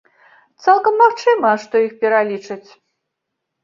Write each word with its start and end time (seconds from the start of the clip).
Цалкам 0.63 0.95
магчыма, 1.03 1.53
што 1.67 1.85
іх 1.87 1.93
пералічаць. 2.03 2.63